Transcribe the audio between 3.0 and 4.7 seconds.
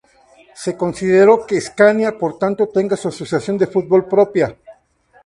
asociación de fútbol propia.